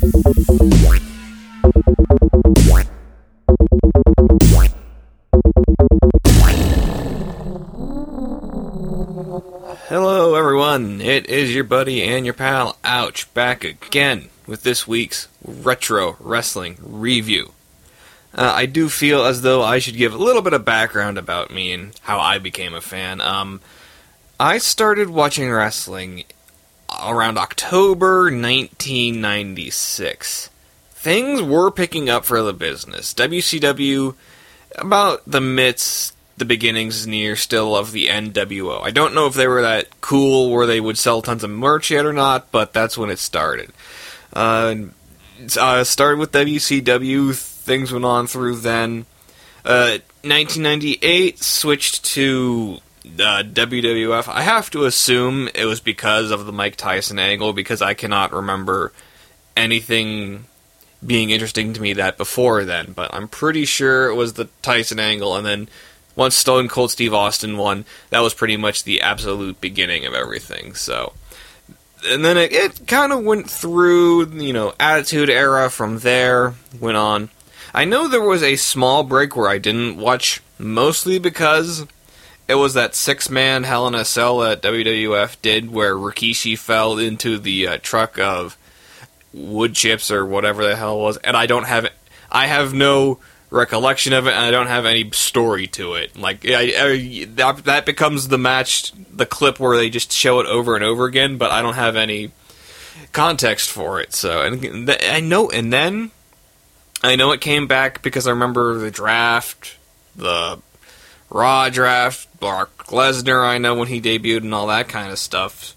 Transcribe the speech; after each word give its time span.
Hello, 0.00 0.12
everyone. 10.36 11.02
It 11.02 11.28
is 11.28 11.54
your 11.54 11.64
buddy 11.64 12.02
and 12.02 12.24
your 12.24 12.32
pal, 12.32 12.78
Ouch, 12.82 13.32
back 13.34 13.62
again 13.62 14.30
with 14.46 14.62
this 14.62 14.88
week's 14.88 15.28
Retro 15.44 16.16
Wrestling 16.18 16.78
Review. 16.80 17.52
Uh, 18.34 18.54
I 18.56 18.64
do 18.64 18.88
feel 18.88 19.26
as 19.26 19.42
though 19.42 19.62
I 19.62 19.80
should 19.80 19.98
give 19.98 20.14
a 20.14 20.18
little 20.18 20.40
bit 20.40 20.54
of 20.54 20.64
background 20.64 21.18
about 21.18 21.50
me 21.50 21.72
and 21.72 21.92
how 22.00 22.18
I 22.18 22.38
became 22.38 22.72
a 22.72 22.80
fan. 22.80 23.20
Um, 23.20 23.60
I 24.38 24.56
started 24.56 25.10
watching 25.10 25.50
wrestling 25.50 26.24
around 27.04 27.38
October 27.38 28.24
1996. 28.24 30.50
Things 30.92 31.42
were 31.42 31.70
picking 31.70 32.10
up 32.10 32.24
for 32.24 32.42
the 32.42 32.52
business. 32.52 33.14
WCW, 33.14 34.14
about 34.76 35.22
the 35.26 35.40
midst, 35.40 36.16
the 36.36 36.44
beginnings 36.44 37.06
near 37.06 37.36
still 37.36 37.76
of 37.76 37.92
the 37.92 38.08
NWO. 38.08 38.82
I 38.82 38.90
don't 38.90 39.14
know 39.14 39.26
if 39.26 39.34
they 39.34 39.46
were 39.46 39.62
that 39.62 40.00
cool 40.00 40.50
where 40.50 40.66
they 40.66 40.80
would 40.80 40.98
sell 40.98 41.22
tons 41.22 41.44
of 41.44 41.50
merch 41.50 41.90
yet 41.90 42.04
or 42.04 42.12
not, 42.12 42.50
but 42.50 42.72
that's 42.72 42.98
when 42.98 43.10
it 43.10 43.18
started. 43.18 43.70
Uh, 44.32 44.74
uh, 45.58 45.84
started 45.84 46.18
with 46.18 46.32
WCW, 46.32 47.34
things 47.34 47.92
went 47.92 48.04
on 48.04 48.26
through 48.26 48.56
then. 48.56 49.06
Uh, 49.64 49.98
1998 50.22 51.38
switched 51.38 52.04
to 52.04 52.78
uh, 53.04 53.42
WWF. 53.42 54.28
I 54.28 54.42
have 54.42 54.70
to 54.70 54.84
assume 54.84 55.48
it 55.54 55.64
was 55.64 55.80
because 55.80 56.30
of 56.30 56.46
the 56.46 56.52
Mike 56.52 56.76
Tyson 56.76 57.18
angle, 57.18 57.52
because 57.52 57.82
I 57.82 57.94
cannot 57.94 58.32
remember 58.32 58.92
anything 59.56 60.44
being 61.04 61.30
interesting 61.30 61.72
to 61.72 61.80
me 61.80 61.94
that 61.94 62.18
before 62.18 62.64
then. 62.64 62.92
But 62.92 63.12
I'm 63.14 63.28
pretty 63.28 63.64
sure 63.64 64.08
it 64.08 64.14
was 64.14 64.34
the 64.34 64.48
Tyson 64.62 65.00
angle, 65.00 65.36
and 65.36 65.46
then 65.46 65.68
once 66.16 66.34
Stone 66.34 66.68
Cold 66.68 66.90
Steve 66.90 67.14
Austin 67.14 67.56
won, 67.56 67.84
that 68.10 68.20
was 68.20 68.34
pretty 68.34 68.56
much 68.56 68.84
the 68.84 69.00
absolute 69.00 69.60
beginning 69.60 70.04
of 70.04 70.14
everything. 70.14 70.74
So, 70.74 71.14
and 72.06 72.24
then 72.24 72.36
it, 72.36 72.52
it 72.52 72.86
kind 72.86 73.12
of 73.12 73.24
went 73.24 73.48
through, 73.48 74.30
you 74.32 74.52
know, 74.52 74.74
Attitude 74.78 75.30
Era 75.30 75.70
from 75.70 76.00
there, 76.00 76.54
went 76.78 76.96
on. 76.96 77.30
I 77.72 77.84
know 77.84 78.08
there 78.08 78.20
was 78.20 78.42
a 78.42 78.56
small 78.56 79.04
break 79.04 79.36
where 79.36 79.48
I 79.48 79.58
didn't 79.58 79.96
watch, 79.96 80.42
mostly 80.58 81.18
because 81.18 81.86
it 82.50 82.54
was 82.56 82.74
that 82.74 82.94
six 82.94 83.30
man 83.30 83.62
Hell 83.62 83.86
in 83.86 83.94
a 83.94 84.04
Cell 84.04 84.38
that 84.38 84.62
WWF 84.62 85.40
did 85.40 85.70
where 85.70 85.94
Rikishi 85.94 86.58
fell 86.58 86.98
into 86.98 87.38
the 87.38 87.68
uh, 87.68 87.78
truck 87.80 88.18
of 88.18 88.56
wood 89.32 89.74
chips 89.74 90.10
or 90.10 90.26
whatever 90.26 90.66
the 90.66 90.74
hell 90.74 90.98
it 90.98 91.02
was, 91.02 91.16
and 91.18 91.36
I 91.36 91.46
don't 91.46 91.66
have 91.66 91.88
I 92.30 92.46
have 92.46 92.74
no 92.74 93.20
recollection 93.50 94.12
of 94.12 94.26
it, 94.26 94.30
and 94.30 94.44
I 94.44 94.50
don't 94.50 94.66
have 94.66 94.84
any 94.84 95.10
story 95.12 95.66
to 95.68 95.94
it. 95.94 96.16
Like 96.16 96.44
I, 96.48 96.72
I, 96.76 97.24
that, 97.36 97.64
that 97.64 97.86
becomes 97.86 98.28
the 98.28 98.38
match, 98.38 98.92
the 99.14 99.26
clip 99.26 99.60
where 99.60 99.76
they 99.76 99.90
just 99.90 100.12
show 100.12 100.40
it 100.40 100.46
over 100.46 100.74
and 100.74 100.84
over 100.84 101.04
again, 101.04 101.36
but 101.36 101.50
I 101.50 101.62
don't 101.62 101.74
have 101.74 101.96
any 101.96 102.32
context 103.12 103.70
for 103.70 104.00
it. 104.00 104.12
So, 104.12 104.42
and 104.42 104.60
th- 104.60 105.04
I 105.04 105.20
know, 105.20 105.50
and 105.50 105.72
then 105.72 106.10
I 107.02 107.16
know 107.16 107.32
it 107.32 107.40
came 107.40 107.66
back 107.66 108.02
because 108.02 108.26
I 108.26 108.30
remember 108.30 108.78
the 108.78 108.90
draft, 108.90 109.76
the 110.16 110.60
Raw 111.30 111.68
draft, 111.68 112.28
Brock 112.40 112.86
Lesnar. 112.88 113.44
I 113.44 113.58
know 113.58 113.74
when 113.76 113.88
he 113.88 114.00
debuted 114.00 114.38
and 114.38 114.52
all 114.54 114.66
that 114.66 114.88
kind 114.88 115.12
of 115.12 115.18
stuff. 115.18 115.74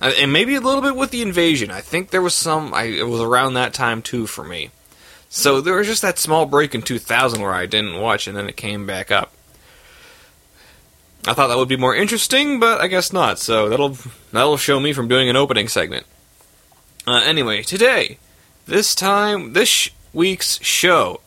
Uh, 0.00 0.12
And 0.18 0.32
maybe 0.32 0.54
a 0.56 0.60
little 0.60 0.82
bit 0.82 0.96
with 0.96 1.10
the 1.10 1.22
invasion. 1.22 1.70
I 1.70 1.80
think 1.80 2.10
there 2.10 2.22
was 2.22 2.34
some. 2.34 2.74
I, 2.74 2.84
it 2.84 3.08
was 3.08 3.20
around 3.20 3.54
that 3.54 3.72
time 3.72 4.02
too 4.02 4.26
for 4.26 4.44
me. 4.44 4.70
So 5.28 5.60
there 5.60 5.76
was 5.76 5.86
just 5.86 6.02
that 6.02 6.18
small 6.18 6.46
break 6.46 6.74
in 6.74 6.82
2000 6.82 7.40
where 7.40 7.52
I 7.52 7.66
didn't 7.66 8.00
watch, 8.00 8.26
and 8.26 8.36
then 8.36 8.48
it 8.48 8.56
came 8.56 8.86
back 8.86 9.10
up. 9.10 9.32
I 11.26 11.34
thought 11.34 11.48
that 11.48 11.56
would 11.56 11.68
be 11.68 11.76
more 11.76 11.94
interesting, 11.94 12.60
but 12.60 12.80
I 12.80 12.86
guess 12.86 13.12
not. 13.12 13.38
So 13.38 13.68
that'll 13.68 13.96
that'll 14.32 14.56
show 14.56 14.78
me 14.80 14.92
from 14.92 15.08
doing 15.08 15.28
an 15.28 15.36
opening 15.36 15.68
segment. 15.68 16.06
Uh, 17.06 17.22
anyway, 17.24 17.62
today, 17.62 18.18
this 18.66 18.94
time, 18.94 19.52
this 19.52 19.68
sh- 19.68 19.90
week's 20.12 20.62
show, 20.64 21.20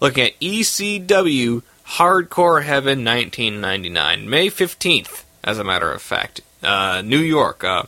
looking 0.00 0.24
at 0.24 0.40
ECW 0.40 1.62
Hardcore 1.86 2.64
Heaven 2.64 3.04
1999, 3.04 4.28
May 4.28 4.48
15th, 4.48 5.24
as 5.44 5.58
a 5.58 5.64
matter 5.64 5.90
of 5.90 6.02
fact, 6.02 6.40
uh, 6.62 7.00
New 7.04 7.18
York. 7.20 7.64
Uh, 7.64 7.84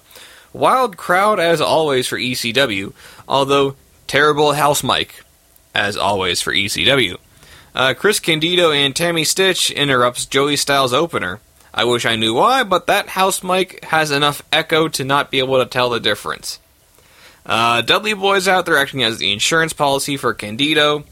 wild 0.52 0.96
crowd 0.96 1.40
as 1.40 1.60
always 1.60 2.06
for 2.06 2.16
ECW, 2.16 2.92
although 3.28 3.76
terrible 4.06 4.52
house 4.52 4.82
mic 4.82 5.22
as 5.74 5.96
always 5.96 6.40
for 6.40 6.52
ECW. 6.52 7.18
Uh, 7.74 7.94
Chris 7.94 8.18
Candido 8.18 8.72
and 8.72 8.96
Tammy 8.96 9.22
Sytch 9.22 9.74
interrupts 9.74 10.26
Joey 10.26 10.56
Styles' 10.56 10.92
opener. 10.92 11.40
I 11.74 11.84
wish 11.84 12.06
I 12.06 12.16
knew 12.16 12.34
why, 12.34 12.64
but 12.64 12.86
that 12.86 13.10
house 13.10 13.42
mic 13.42 13.84
has 13.84 14.10
enough 14.10 14.42
echo 14.52 14.88
to 14.88 15.04
not 15.04 15.30
be 15.30 15.38
able 15.38 15.58
to 15.58 15.66
tell 15.66 15.90
the 15.90 16.00
difference. 16.00 16.58
Uh, 17.44 17.82
Dudley 17.82 18.14
Boy's 18.14 18.48
out 18.48 18.66
there 18.66 18.78
acting 18.78 19.02
as 19.02 19.18
the 19.18 19.32
insurance 19.32 19.72
policy 19.72 20.16
for 20.16 20.34
Candido. 20.34 21.04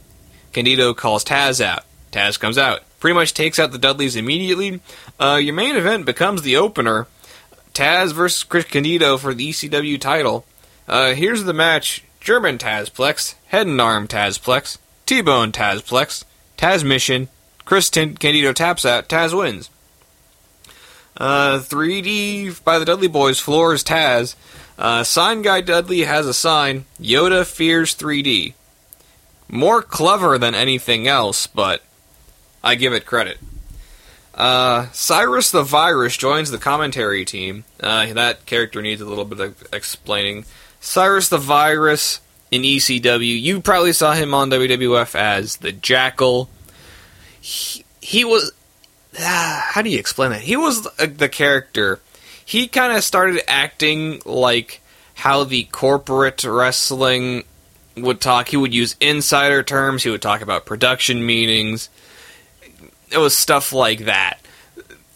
Candido 0.51 0.93
calls 0.93 1.23
Taz 1.23 1.61
out. 1.61 1.83
Taz 2.11 2.39
comes 2.39 2.57
out. 2.57 2.81
Pretty 2.99 3.13
much 3.13 3.33
takes 3.33 3.59
out 3.59 3.71
the 3.71 3.77
Dudleys 3.77 4.15
immediately. 4.15 4.79
Uh, 5.19 5.39
your 5.41 5.53
main 5.53 5.75
event 5.75 6.05
becomes 6.05 6.41
the 6.41 6.57
opener. 6.57 7.07
Taz 7.73 8.11
versus 8.13 8.43
Chris 8.43 8.65
Candido 8.65 9.17
for 9.17 9.33
the 9.33 9.49
ECW 9.49 9.99
title. 9.99 10.45
Uh, 10.87 11.13
here's 11.13 11.43
the 11.43 11.53
match. 11.53 12.03
German 12.19 12.57
Tazplex, 12.57 13.35
Head 13.47 13.67
and 13.67 13.79
Arm 13.79 14.07
Tazplex, 14.07 14.79
T-Bone 15.05 15.53
Tazplex, 15.53 16.25
Taz 16.57 16.83
Mission, 16.83 17.29
Chris 17.63 17.89
Tin- 17.89 18.17
Candido 18.17 18.51
taps 18.51 18.83
out, 18.83 19.07
Taz 19.07 19.37
wins. 19.37 19.69
Uh, 21.15 21.59
3D 21.59 22.63
by 22.63 22.79
the 22.79 22.85
Dudley 22.85 23.07
Boys 23.07 23.39
floors 23.39 23.83
Taz. 23.83 24.35
Uh, 24.77 25.03
sign 25.03 25.41
guy 25.41 25.61
Dudley 25.61 26.01
has 26.01 26.27
a 26.27 26.33
sign, 26.33 26.85
Yoda 26.99 27.45
fears 27.45 27.95
3D. 27.95 28.53
More 29.47 29.81
clever 29.81 30.37
than 30.37 30.53
anything 30.53 31.07
else, 31.07 31.47
but 31.47 31.81
I 32.63 32.75
give 32.75 32.93
it 32.93 33.05
credit. 33.05 33.37
Uh, 34.33 34.87
Cyrus 34.91 35.49
the 35.49 35.63
Virus 35.63 36.15
joins 36.15 36.51
the 36.51 36.59
commentary 36.59 37.25
team. 37.25 37.63
Uh, 37.79 38.13
that 38.13 38.45
character 38.45 38.81
needs 38.81 39.01
a 39.01 39.05
little 39.05 39.25
bit 39.25 39.39
of 39.39 39.67
explaining. 39.73 40.45
Cyrus 40.79 41.29
the 41.29 41.39
Virus 41.39 42.21
in 42.51 42.61
ECW. 42.61 43.41
You 43.41 43.61
probably 43.61 43.93
saw 43.93 44.13
him 44.13 44.33
on 44.33 44.51
WWF 44.51 45.15
as 45.15 45.57
the 45.57 45.71
Jackal. 45.71 46.49
He, 47.41 47.83
he 48.01 48.23
was. 48.23 48.51
Ah, 49.19 49.69
how 49.71 49.81
do 49.81 49.89
you 49.89 49.97
explain 49.97 50.31
that? 50.31 50.41
He 50.41 50.55
was 50.55 50.83
the, 50.83 51.07
the 51.07 51.29
character. 51.29 51.99
He 52.45 52.67
kind 52.67 52.95
of 52.95 53.03
started 53.03 53.41
acting 53.49 54.21
like 54.23 54.81
how 55.15 55.43
the 55.43 55.63
corporate 55.65 56.43
wrestling 56.43 57.43
would 57.95 58.21
talk. 58.21 58.49
He 58.49 58.57
would 58.57 58.73
use 58.73 58.95
insider 59.01 59.63
terms. 59.63 60.03
He 60.03 60.11
would 60.11 60.21
talk 60.21 60.41
about 60.41 60.65
production 60.65 61.25
meetings. 61.25 61.89
It 63.11 63.17
was 63.17 63.37
stuff 63.37 63.71
like 63.73 64.05
that. 64.05 64.39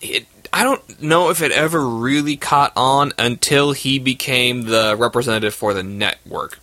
It, 0.02 0.26
I 0.54 0.64
don't 0.64 1.02
know 1.02 1.30
if 1.30 1.42
it 1.42 1.52
ever 1.52 1.86
really 1.88 2.36
caught 2.36 2.74
on 2.76 3.14
until 3.18 3.72
he 3.72 4.00
became 4.00 4.64
the 4.64 4.96
representative 4.98 5.54
for 5.54 5.74
the 5.74 5.84
network. 5.84 6.60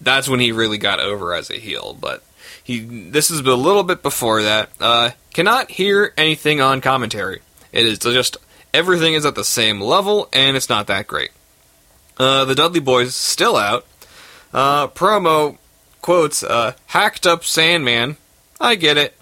That's 0.00 0.28
when 0.28 0.40
he 0.40 0.52
really 0.52 0.78
got 0.78 1.00
over 1.00 1.34
as 1.34 1.50
a 1.50 1.54
heel. 1.54 1.96
But 1.98 2.22
he, 2.62 2.80
this 2.80 3.30
is 3.30 3.40
a 3.40 3.54
little 3.54 3.82
bit 3.82 4.02
before 4.02 4.42
that. 4.42 4.70
Uh, 4.80 5.10
cannot 5.34 5.70
hear 5.70 6.12
anything 6.16 6.60
on 6.60 6.80
commentary. 6.80 7.40
It 7.72 7.86
is 7.86 7.98
just 7.98 8.36
everything 8.72 9.14
is 9.14 9.26
at 9.26 9.34
the 9.34 9.44
same 9.44 9.80
level, 9.80 10.28
and 10.32 10.56
it's 10.56 10.68
not 10.68 10.86
that 10.86 11.06
great. 11.06 11.30
Uh, 12.18 12.44
the 12.44 12.54
Dudley 12.54 12.80
Boys 12.80 13.14
still 13.14 13.56
out. 13.56 13.86
Uh, 14.52 14.86
promo 14.88 15.56
quotes 16.00 16.44
uh, 16.44 16.74
hacked 16.86 17.26
up 17.26 17.42
Sandman. 17.42 18.16
I 18.60 18.74
get 18.76 18.96
it. 18.96 19.16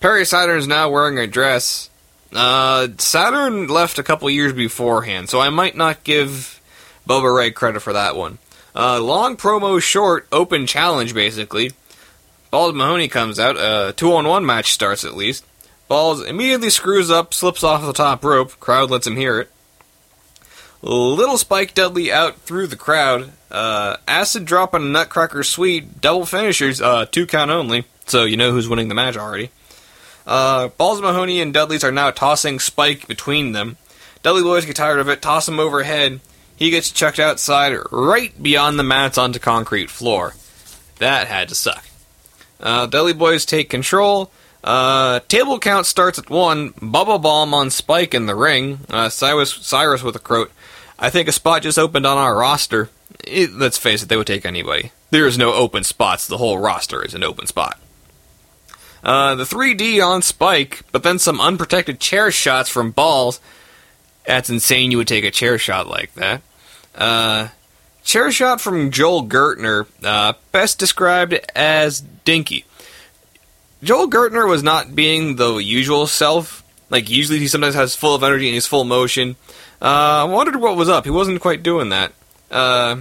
Uh, 0.00 0.02
Perry 0.02 0.24
Saturn 0.24 0.58
is 0.58 0.66
now 0.66 0.90
wearing 0.90 1.18
a 1.18 1.26
dress. 1.26 1.90
Uh, 2.32 2.88
Saturn 2.98 3.66
left 3.68 3.98
a 3.98 4.02
couple 4.02 4.30
years 4.30 4.52
beforehand, 4.52 5.28
so 5.28 5.40
I 5.40 5.50
might 5.50 5.76
not 5.76 6.04
give 6.04 6.60
Bubba 7.08 7.34
Ray 7.34 7.50
credit 7.50 7.80
for 7.80 7.92
that 7.92 8.16
one. 8.16 8.38
Uh, 8.74 9.00
long 9.00 9.36
promo, 9.36 9.80
short, 9.80 10.26
open 10.32 10.66
challenge, 10.66 11.12
basically. 11.12 11.72
Balls 12.50 12.74
Mahoney 12.74 13.08
comes 13.08 13.38
out. 13.38 13.56
A 13.56 13.92
two 13.92 14.12
on 14.14 14.26
one 14.26 14.46
match 14.46 14.72
starts 14.72 15.04
at 15.04 15.16
least. 15.16 15.44
Balls 15.88 16.22
immediately 16.22 16.70
screws 16.70 17.10
up, 17.10 17.34
slips 17.34 17.64
off 17.64 17.82
the 17.82 17.92
top 17.92 18.24
rope. 18.24 18.58
Crowd 18.60 18.90
lets 18.90 19.06
him 19.06 19.16
hear 19.16 19.40
it. 19.40 19.50
Little 20.82 21.36
Spike 21.36 21.74
Dudley 21.74 22.10
out 22.10 22.36
through 22.40 22.68
the 22.68 22.76
crowd. 22.76 23.32
Uh, 23.50 23.96
acid 24.08 24.44
drop 24.46 24.72
on 24.74 24.92
Nutcracker 24.92 25.42
Sweet. 25.42 26.00
Double 26.00 26.24
finishers, 26.24 26.80
uh, 26.80 27.06
two 27.06 27.26
count 27.26 27.50
only. 27.50 27.84
So 28.06 28.24
you 28.24 28.36
know 28.36 28.50
who's 28.52 28.68
winning 28.68 28.88
the 28.88 28.94
match 28.94 29.16
already. 29.16 29.50
Uh, 30.30 30.68
Balls 30.68 31.00
Mahoney 31.02 31.40
and 31.40 31.52
Dudley's 31.52 31.82
are 31.82 31.90
now 31.90 32.12
tossing 32.12 32.60
Spike 32.60 33.08
between 33.08 33.50
them. 33.50 33.76
Dudley 34.22 34.44
boys 34.44 34.64
get 34.64 34.76
tired 34.76 35.00
of 35.00 35.08
it, 35.08 35.20
toss 35.20 35.48
him 35.48 35.58
overhead. 35.58 36.20
he 36.56 36.70
gets 36.70 36.92
chucked 36.92 37.18
outside 37.18 37.76
right 37.90 38.40
beyond 38.40 38.78
the 38.78 38.84
mats 38.84 39.18
onto 39.18 39.40
concrete 39.40 39.90
floor. 39.90 40.34
That 40.98 41.26
had 41.26 41.48
to 41.48 41.56
suck. 41.56 41.84
Uh, 42.60 42.86
Dudley 42.86 43.14
Boys 43.14 43.44
take 43.44 43.70
control. 43.70 44.30
Uh, 44.62 45.18
table 45.26 45.58
count 45.58 45.86
starts 45.86 46.18
at 46.18 46.30
one. 46.30 46.74
Bubba 46.74 47.20
Bomb 47.20 47.52
on 47.52 47.70
Spike 47.70 48.14
in 48.14 48.26
the 48.26 48.34
ring. 48.36 48.80
Uh, 48.88 49.08
Cyrus, 49.08 49.52
Cyrus 49.54 50.02
with 50.02 50.14
a 50.14 50.20
quote. 50.20 50.52
I 50.98 51.10
think 51.10 51.26
a 51.26 51.32
spot 51.32 51.62
just 51.62 51.78
opened 51.78 52.06
on 52.06 52.18
our 52.18 52.36
roster. 52.36 52.90
It, 53.24 53.52
let's 53.54 53.78
face 53.78 54.02
it, 54.02 54.08
they 54.10 54.16
would 54.16 54.26
take 54.26 54.44
anybody. 54.44 54.92
There 55.10 55.26
is 55.26 55.38
no 55.38 55.54
open 55.54 55.82
spots. 55.82 56.26
The 56.26 56.36
whole 56.36 56.58
roster 56.58 57.02
is 57.02 57.14
an 57.14 57.24
open 57.24 57.46
spot. 57.46 57.80
Uh, 59.02 59.34
the 59.34 59.44
3D 59.44 60.04
on 60.04 60.22
Spike, 60.22 60.82
but 60.92 61.02
then 61.02 61.18
some 61.18 61.40
unprotected 61.40 62.00
chair 62.00 62.30
shots 62.30 62.68
from 62.68 62.90
balls. 62.90 63.40
That's 64.26 64.50
insane. 64.50 64.90
You 64.90 64.98
would 64.98 65.08
take 65.08 65.24
a 65.24 65.30
chair 65.30 65.58
shot 65.58 65.86
like 65.86 66.12
that. 66.14 66.42
Uh, 66.94 67.48
chair 68.04 68.30
shot 68.30 68.60
from 68.60 68.90
Joel 68.90 69.26
Gertner, 69.26 69.86
uh, 70.04 70.34
best 70.52 70.78
described 70.78 71.34
as 71.54 72.00
dinky. 72.00 72.64
Joel 73.82 74.10
Gertner 74.10 74.48
was 74.48 74.62
not 74.62 74.94
being 74.94 75.36
the 75.36 75.56
usual 75.56 76.06
self. 76.06 76.62
Like 76.90 77.08
usually, 77.08 77.38
he 77.38 77.48
sometimes 77.48 77.74
has 77.74 77.96
full 77.96 78.14
of 78.14 78.22
energy 78.22 78.46
and 78.46 78.54
he's 78.54 78.66
full 78.66 78.84
motion. 78.84 79.36
Uh, 79.80 79.84
I 79.84 80.24
wondered 80.24 80.56
what 80.56 80.76
was 80.76 80.88
up. 80.88 81.04
He 81.04 81.10
wasn't 81.10 81.40
quite 81.40 81.62
doing 81.62 81.88
that. 81.88 82.12
Uh, 82.50 82.96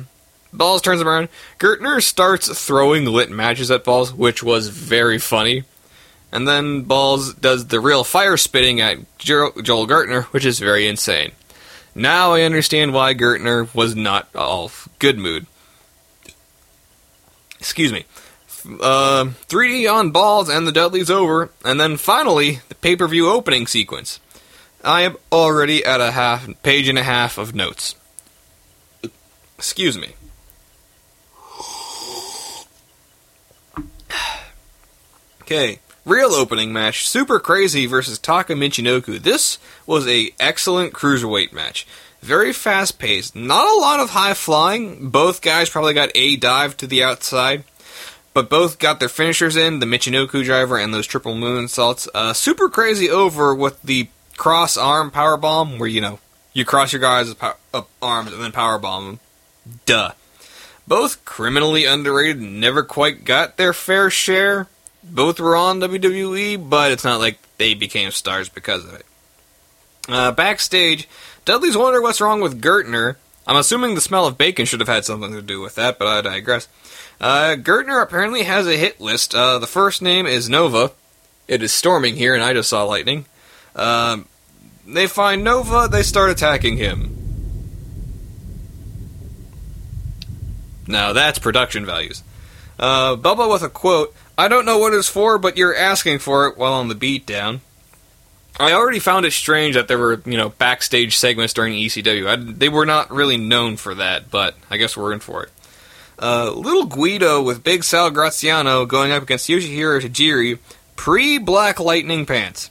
Balls 0.53 0.81
turns 0.81 1.01
him 1.01 1.07
around. 1.07 1.29
Gertner 1.59 2.01
starts 2.01 2.47
throwing 2.65 3.05
lit 3.05 3.29
matches 3.29 3.69
at 3.69 3.83
Balls, 3.83 4.13
which 4.13 4.41
was 4.41 4.69
very 4.69 5.19
funny. 5.19 5.63
And 6.31 6.47
then 6.47 6.83
Balls 6.83 7.33
does 7.33 7.67
the 7.67 7.79
real 7.79 8.03
fire 8.03 8.37
spitting 8.37 8.79
at 8.81 8.99
Joel 9.17 9.51
Gertner, 9.53 10.23
which 10.25 10.45
is 10.45 10.59
very 10.59 10.87
insane. 10.87 11.31
Now 11.95 12.33
I 12.33 12.43
understand 12.43 12.93
why 12.93 13.15
Gertner 13.15 13.73
was 13.73 13.95
not 13.95 14.27
all 14.35 14.71
good 14.99 15.17
mood. 15.17 15.47
Excuse 17.59 17.91
me. 17.91 18.05
Uh, 18.65 19.25
3D 19.47 19.91
on 19.91 20.11
Balls 20.11 20.49
and 20.49 20.67
the 20.67 20.71
Dudleys 20.71 21.09
over, 21.09 21.49
and 21.65 21.79
then 21.79 21.97
finally 21.97 22.59
the 22.69 22.75
pay 22.75 22.95
per 22.95 23.07
view 23.07 23.29
opening 23.29 23.67
sequence. 23.67 24.19
I 24.83 25.01
am 25.01 25.17
already 25.31 25.83
at 25.83 25.99
a 25.99 26.11
half 26.11 26.47
page 26.61 26.87
and 26.87 26.97
a 26.97 27.03
half 27.03 27.37
of 27.37 27.55
notes. 27.55 27.95
Excuse 29.57 29.97
me. 29.97 30.13
Okay, 35.41 35.79
real 36.09 36.33
opening 36.33 36.73
match: 36.73 37.07
Super 37.07 37.39
Crazy 37.39 37.85
versus 37.85 38.17
Taka 38.17 38.53
Michinoku. 38.53 39.21
This 39.21 39.59
was 39.85 40.07
a 40.07 40.31
excellent 40.39 40.93
cruiserweight 40.93 41.53
match. 41.53 41.85
Very 42.21 42.51
fast 42.51 42.99
paced. 42.99 43.35
Not 43.35 43.67
a 43.67 43.79
lot 43.79 43.99
of 43.99 44.09
high 44.09 44.33
flying. 44.33 45.09
Both 45.09 45.41
guys 45.41 45.69
probably 45.69 45.93
got 45.93 46.11
a 46.15 46.35
dive 46.35 46.75
to 46.77 46.87
the 46.87 47.03
outside, 47.03 47.63
but 48.33 48.49
both 48.49 48.79
got 48.79 48.99
their 48.99 49.07
finishers 49.07 49.55
in. 49.55 49.79
The 49.79 49.85
Michinoku 49.85 50.43
driver 50.43 50.77
and 50.77 50.93
those 50.93 51.07
triple 51.07 51.35
moonsaults. 51.35 52.07
Uh, 52.13 52.33
Super 52.33 52.67
Crazy 52.67 53.09
over 53.09 53.55
with 53.55 53.81
the 53.83 54.09
cross 54.35 54.75
arm 54.75 55.11
power 55.11 55.37
bomb, 55.37 55.79
where 55.79 55.89
you 55.89 56.01
know 56.01 56.19
you 56.53 56.65
cross 56.65 56.91
your 56.91 57.01
guys' 57.01 57.35
up 57.73 57.89
arms 58.01 58.33
and 58.33 58.41
then 58.41 58.51
power 58.51 58.79
bomb 58.79 59.05
them. 59.05 59.19
Duh. 59.85 60.11
Both 60.87 61.23
criminally 61.23 61.85
underrated, 61.85 62.41
never 62.41 62.81
quite 62.81 63.23
got 63.23 63.57
their 63.57 63.73
fair 63.73 64.09
share 64.09 64.67
both 65.03 65.39
were 65.39 65.55
on 65.55 65.79
WWE, 65.79 66.69
but 66.69 66.91
it's 66.91 67.03
not 67.03 67.19
like 67.19 67.39
they 67.57 67.73
became 67.73 68.11
stars 68.11 68.49
because 68.49 68.85
of 68.85 68.93
it. 68.93 69.05
Uh, 70.07 70.31
backstage, 70.31 71.07
Dudley's 71.45 71.77
wondering 71.77 72.03
what's 72.03 72.21
wrong 72.21 72.41
with 72.41 72.61
Gertner. 72.61 73.15
I'm 73.45 73.55
assuming 73.55 73.95
the 73.95 74.01
smell 74.01 74.27
of 74.27 74.37
bacon 74.37 74.65
should 74.65 74.79
have 74.79 74.89
had 74.89 75.05
something 75.05 75.31
to 75.33 75.41
do 75.41 75.61
with 75.61 75.75
that, 75.75 75.97
but 75.97 76.07
I 76.07 76.21
digress. 76.21 76.67
Uh, 77.19 77.55
Gertner 77.57 78.01
apparently 78.01 78.43
has 78.43 78.67
a 78.67 78.77
hit 78.77 78.99
list. 79.01 79.33
Uh, 79.35 79.59
the 79.59 79.67
first 79.67 80.01
name 80.01 80.25
is 80.25 80.49
Nova. 80.49 80.91
It 81.47 81.63
is 81.63 81.71
storming 81.71 82.15
here, 82.15 82.33
and 82.33 82.43
I 82.43 82.53
just 82.53 82.69
saw 82.69 82.83
lightning. 82.83 83.25
Uh, 83.75 84.19
they 84.87 85.07
find 85.07 85.43
Nova, 85.43 85.87
they 85.89 86.03
start 86.03 86.31
attacking 86.31 86.77
him. 86.77 87.15
Now 90.87 91.13
that's 91.13 91.37
production 91.37 91.85
values. 91.85 92.23
Uh, 92.79 93.15
Bubba 93.17 93.51
with 93.51 93.61
a 93.61 93.69
quote 93.69 94.15
I 94.37 94.47
don't 94.47 94.65
know 94.65 94.77
what 94.77 94.93
it's 94.93 95.09
for, 95.09 95.37
but 95.37 95.57
you're 95.57 95.75
asking 95.75 96.19
for 96.19 96.47
it 96.47 96.57
while 96.57 96.73
on 96.73 96.87
the 96.87 96.95
beatdown. 96.95 97.59
I 98.57 98.71
already 98.71 98.99
found 98.99 99.25
it 99.25 99.31
strange 99.31 99.75
that 99.75 99.89
there 99.89 99.97
were, 99.97 100.21
you 100.25 100.37
know, 100.37 100.49
backstage 100.49 101.17
segments 101.17 101.53
during 101.53 101.73
ECW. 101.73 102.27
I, 102.27 102.35
they 102.37 102.69
were 102.69 102.85
not 102.85 103.11
really 103.11 103.37
known 103.37 103.75
for 103.75 103.95
that, 103.95 104.31
but 104.31 104.55
I 104.69 104.77
guess 104.77 104.95
we're 104.95 105.11
in 105.11 105.19
for 105.19 105.43
it. 105.43 105.49
Uh, 106.21 106.51
little 106.51 106.85
Guido 106.85 107.41
with 107.41 107.63
Big 107.63 107.83
Sal 107.83 108.11
Graziano 108.11 108.85
going 108.85 109.11
up 109.11 109.23
against 109.23 109.49
Yoshihiro 109.49 110.01
Tajiri, 110.01 110.59
pre 110.95 111.37
Black 111.37 111.79
Lightning 111.79 112.25
Pants. 112.25 112.69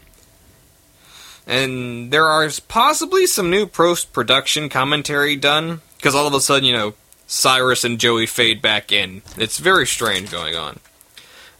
And 1.46 2.10
there 2.10 2.26
are 2.26 2.49
possibly 2.66 3.26
some 3.26 3.50
new 3.50 3.66
post 3.66 4.12
production 4.12 4.69
commentary 4.69 5.37
done, 5.37 5.81
because 5.96 6.14
all 6.14 6.26
of 6.26 6.34
a 6.34 6.40
sudden, 6.40 6.64
you 6.64 6.75
know, 6.75 6.94
Cyrus 7.28 7.84
and 7.84 8.00
Joey 8.00 8.26
fade 8.26 8.60
back 8.60 8.90
in. 8.90 9.22
It's 9.36 9.58
very 9.58 9.86
strange 9.86 10.30
going 10.30 10.56
on. 10.56 10.80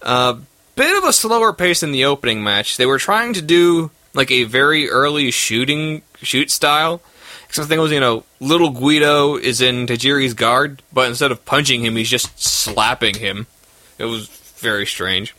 A 0.03 0.07
uh, 0.07 0.39
bit 0.75 0.97
of 0.97 1.05
a 1.05 1.13
slower 1.13 1.53
pace 1.53 1.83
in 1.83 1.93
the 1.93 2.07
opening 2.07 2.43
match. 2.43 2.77
They 2.77 2.87
were 2.87 2.99
trying 2.99 3.35
to 3.35 3.43
do 3.43 3.91
like 4.15 4.31
a 4.31 4.45
very 4.45 4.89
early 4.89 5.31
shooting 5.31 6.03
shoot 6.23 6.51
style. 6.51 7.03
Except 7.47 7.69
the 7.69 7.73
thing 7.73 7.81
was, 7.81 7.93
you 7.93 8.01
know, 8.01 8.25
little 8.41 8.71
Guido 8.71 9.37
is 9.37 9.61
in 9.61 9.87
Tajiri's 9.87 10.35
guard, 10.35 10.83
but 10.93 11.09
instead 11.09 11.31
of 11.31 11.45
punching 11.45 11.85
him, 11.85 11.97
he's 11.97 12.11
just 12.11 12.39
slapping 12.41 13.15
him. 13.15 13.47
It 13.99 14.05
was 14.05 14.29
very 14.57 14.87
strange. 14.87 15.35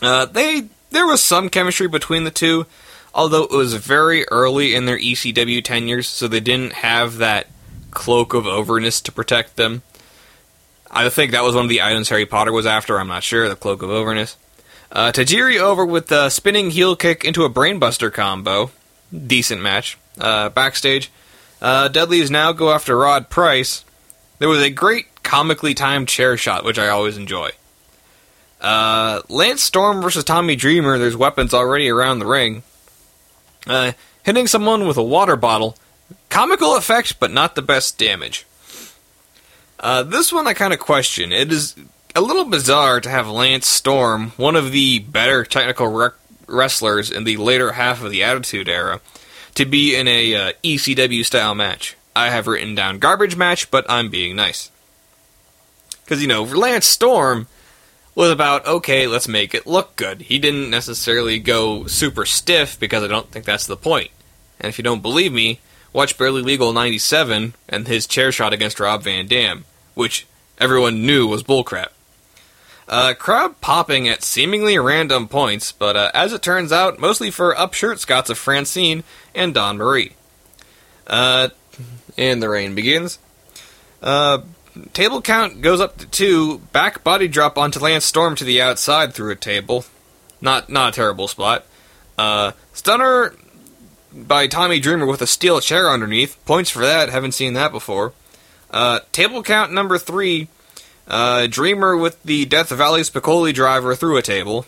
Uh, 0.00 0.26
they 0.26 0.68
there 0.90 1.06
was 1.06 1.22
some 1.22 1.48
chemistry 1.48 1.88
between 1.88 2.24
the 2.24 2.30
two, 2.30 2.66
although 3.14 3.44
it 3.44 3.50
was 3.50 3.74
very 3.74 4.26
early 4.28 4.74
in 4.74 4.84
their 4.86 4.98
ECW 4.98 5.62
tenures, 5.64 6.08
so 6.08 6.28
they 6.28 6.40
didn't 6.40 6.72
have 6.74 7.18
that 7.18 7.46
cloak 7.92 8.34
of 8.34 8.46
overness 8.46 9.00
to 9.02 9.12
protect 9.12 9.56
them. 9.56 9.82
I 10.90 11.08
think 11.08 11.32
that 11.32 11.42
was 11.42 11.54
one 11.54 11.64
of 11.64 11.70
the 11.70 11.82
items 11.82 12.08
Harry 12.10 12.26
Potter 12.26 12.52
was 12.52 12.66
after. 12.66 13.00
I'm 13.00 13.08
not 13.08 13.22
sure. 13.22 13.48
The 13.48 13.56
Cloak 13.56 13.82
of 13.82 13.90
Overness. 13.90 14.36
Uh, 14.90 15.10
Tajiri 15.10 15.58
over 15.58 15.86
with 15.86 16.08
the 16.08 16.28
spinning 16.28 16.70
heel 16.70 16.96
kick 16.96 17.24
into 17.24 17.44
a 17.44 17.50
brainbuster 17.50 18.12
combo. 18.12 18.70
Decent 19.10 19.62
match. 19.62 19.96
Uh, 20.20 20.50
backstage, 20.50 21.10
uh, 21.62 21.88
Dudley's 21.88 22.30
now 22.30 22.52
go 22.52 22.70
after 22.70 22.98
Rod 22.98 23.30
Price. 23.30 23.82
There 24.38 24.48
was 24.48 24.60
a 24.60 24.68
great 24.68 25.06
comically 25.22 25.72
timed 25.72 26.08
chair 26.08 26.36
shot, 26.36 26.64
which 26.64 26.78
I 26.78 26.88
always 26.88 27.16
enjoy. 27.16 27.52
Uh, 28.60 29.22
Lance 29.30 29.62
Storm 29.62 30.02
versus 30.02 30.24
Tommy 30.24 30.54
Dreamer. 30.54 30.98
There's 30.98 31.16
weapons 31.16 31.54
already 31.54 31.88
around 31.88 32.18
the 32.18 32.26
ring. 32.26 32.62
Uh, 33.66 33.92
hitting 34.22 34.46
someone 34.46 34.86
with 34.86 34.98
a 34.98 35.02
water 35.02 35.36
bottle. 35.36 35.76
Comical 36.28 36.76
effect, 36.76 37.18
but 37.20 37.30
not 37.30 37.54
the 37.54 37.62
best 37.62 37.98
damage. 37.98 38.46
Uh, 39.80 40.02
this 40.02 40.32
one 40.32 40.46
I 40.46 40.54
kind 40.54 40.72
of 40.72 40.78
question. 40.78 41.32
It 41.32 41.52
is 41.52 41.74
a 42.14 42.20
little 42.20 42.44
bizarre 42.44 43.00
to 43.00 43.08
have 43.08 43.28
Lance 43.28 43.66
Storm, 43.66 44.30
one 44.36 44.56
of 44.56 44.70
the 44.70 45.00
better 45.00 45.44
technical 45.44 45.88
rec- 45.88 46.14
wrestlers 46.46 47.10
in 47.10 47.24
the 47.24 47.36
later 47.36 47.72
half 47.72 48.02
of 48.02 48.10
the 48.10 48.22
Attitude 48.22 48.68
Era, 48.68 49.00
to 49.54 49.64
be 49.64 49.96
in 49.96 50.06
a 50.06 50.34
uh, 50.34 50.52
ECW 50.62 51.24
style 51.24 51.54
match. 51.54 51.96
I 52.14 52.30
have 52.30 52.46
written 52.46 52.74
down 52.74 52.98
garbage 52.98 53.36
match, 53.36 53.70
but 53.70 53.86
I'm 53.88 54.10
being 54.10 54.36
nice. 54.36 54.70
Because, 56.04 56.20
you 56.20 56.28
know, 56.28 56.42
Lance 56.42 56.86
Storm 56.86 57.46
was 58.14 58.30
about, 58.30 58.66
okay, 58.66 59.06
let's 59.06 59.28
make 59.28 59.54
it 59.54 59.66
look 59.66 59.96
good. 59.96 60.22
He 60.22 60.38
didn't 60.38 60.70
necessarily 60.70 61.38
go 61.38 61.86
super 61.86 62.26
stiff 62.26 62.78
because 62.78 63.02
I 63.02 63.06
don't 63.06 63.30
think 63.30 63.46
that's 63.46 63.66
the 63.66 63.76
point. 63.76 64.10
And 64.60 64.68
if 64.68 64.78
you 64.78 64.84
don't 64.84 65.02
believe 65.02 65.32
me, 65.32 65.60
watch 65.92 66.18
Barely 66.18 66.42
Legal 66.42 66.72
97 66.72 67.54
and 67.68 67.88
his 67.88 68.06
chair 68.06 68.32
shot 68.32 68.52
against 68.52 68.80
Rob 68.80 69.02
Van 69.02 69.26
Dam 69.26 69.64
which 69.94 70.26
everyone 70.58 71.04
knew 71.06 71.26
was 71.26 71.42
bullcrap. 71.42 71.88
Uh, 72.88 73.14
crowd 73.14 73.60
popping 73.60 74.08
at 74.08 74.22
seemingly 74.22 74.78
random 74.78 75.28
points, 75.28 75.72
but 75.72 75.96
uh, 75.96 76.10
as 76.12 76.32
it 76.32 76.42
turns 76.42 76.72
out, 76.72 76.98
mostly 76.98 77.30
for 77.30 77.54
upshirt 77.54 77.98
Scots 77.98 78.28
of 78.28 78.36
Francine 78.36 79.04
and 79.34 79.54
Dawn 79.54 79.78
Marie. 79.78 80.12
Uh, 81.06 81.48
and 82.18 82.42
the 82.42 82.48
rain 82.48 82.74
begins. 82.74 83.18
Uh, 84.02 84.38
table 84.92 85.22
count 85.22 85.62
goes 85.62 85.80
up 85.80 85.96
to 85.98 86.06
two. 86.06 86.58
Back 86.72 87.04
body 87.04 87.28
drop 87.28 87.56
onto 87.56 87.78
Lance 87.78 88.04
Storm 88.04 88.34
to 88.36 88.44
the 88.44 88.60
outside 88.60 89.14
through 89.14 89.30
a 89.30 89.36
table. 89.36 89.84
Not 90.40 90.68
not 90.68 90.90
a 90.90 90.92
terrible 90.92 91.28
spot. 91.28 91.64
Uh, 92.18 92.52
stunner 92.72 93.34
by 94.14 94.46
Tommy 94.46 94.80
Dreamer 94.80 95.06
with 95.06 95.22
a 95.22 95.26
steel 95.26 95.60
chair 95.60 95.90
underneath. 95.90 96.42
Points 96.44 96.70
for 96.70 96.80
that. 96.80 97.08
Haven't 97.08 97.32
seen 97.32 97.54
that 97.54 97.72
before. 97.72 98.12
Uh, 98.70 99.00
table 99.12 99.42
count 99.42 99.72
number 99.72 99.98
three. 99.98 100.48
Uh, 101.06 101.46
Dreamer 101.46 101.96
with 101.96 102.22
the 102.22 102.44
Death 102.44 102.70
Valley 102.70 103.02
Spicoli 103.02 103.52
driver 103.52 103.94
through 103.94 104.16
a 104.16 104.22
table. 104.22 104.66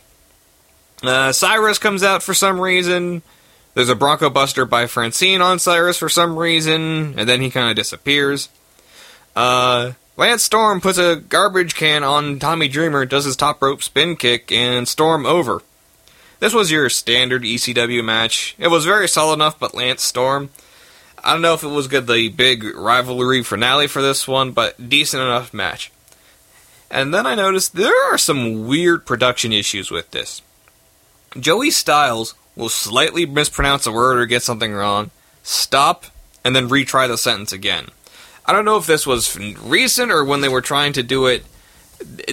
Uh, 1.03 1.33
Cyrus 1.33 1.79
comes 1.79 2.03
out 2.03 2.23
for 2.23 2.35
some 2.35 2.61
reason. 2.61 3.23
There's 3.75 3.89
a 3.89 3.95
Bronco 3.97 4.31
Buster 4.31 4.65
by 4.65 4.87
Francine 4.87 5.41
on 5.41 5.59
Cyrus 5.59 5.99
for 5.99 6.09
some 6.09 6.39
reason, 6.39 7.19
and 7.19 7.29
then 7.29 7.41
he 7.41 7.51
kind 7.51 7.71
of 7.71 7.77
disappears. 7.77 8.49
Uh, 9.35 9.93
Lance 10.17 10.45
Storm 10.45 10.81
puts 10.81 10.99
a 10.99 11.17
garbage 11.17 11.75
can 11.75 12.05
on 12.05 12.39
Tommy 12.39 12.69
Dreamer, 12.69 13.05
does 13.05 13.25
his 13.25 13.37
top 13.37 13.61
rope 13.61 13.83
spin 13.83 14.17
kick, 14.17 14.53
and 14.53 14.87
Storm 14.87 15.27
over. 15.27 15.61
This 16.45 16.53
was 16.53 16.71
your 16.71 16.91
standard 16.91 17.43
ECW 17.43 18.05
match. 18.05 18.55
It 18.59 18.69
was 18.69 18.85
very 18.85 19.09
solid 19.09 19.37
enough, 19.37 19.59
but 19.59 19.75
Lance 19.75 20.03
Storm. 20.03 20.51
I 21.25 21.33
don't 21.33 21.41
know 21.41 21.55
if 21.55 21.63
it 21.63 21.69
was 21.69 21.89
good 21.89 22.07
the 22.07 22.29
big 22.29 22.65
rivalry 22.75 23.43
finale 23.43 23.87
for 23.87 24.03
this 24.03 24.29
one, 24.29 24.53
but 24.53 24.91
decent 24.91 25.23
enough 25.23 25.55
match. 25.55 25.91
And 26.91 27.15
then 27.15 27.25
I 27.25 27.35
noticed 27.35 27.75
there 27.75 28.13
are 28.13 28.19
some 28.19 28.67
weird 28.67 29.07
production 29.07 29.55
issues 29.55 29.91
with 29.91 30.11
this. 30.11 30.43
Joey 31.41 31.71
Styles 31.71 32.35
will 32.55 32.69
slightly 32.69 33.25
mispronounce 33.25 33.87
a 33.87 33.93
word 33.93 34.19
or 34.19 34.27
get 34.27 34.43
something 34.43 34.75
wrong, 34.75 35.13
stop, 35.43 36.05
and 36.45 36.55
then 36.55 36.69
retry 36.69 37.09
the 37.09 37.17
sentence 37.17 37.55
again. 37.55 37.87
I 38.45 38.53
don't 38.53 38.67
know 38.67 38.77
if 38.77 38.85
this 38.85 39.07
was 39.07 39.35
recent 39.39 40.13
or 40.13 40.23
when 40.23 40.43
they 40.43 40.51
were 40.51 40.61
trying 40.61 40.93
to 40.93 41.03
do 41.03 41.25
it 41.25 41.43